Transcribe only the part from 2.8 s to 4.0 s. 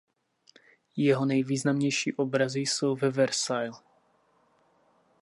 ve Versailles.